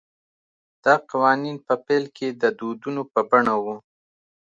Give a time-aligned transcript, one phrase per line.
[0.83, 3.75] دا قوانین په پیل کې د دودونو په بڼه وو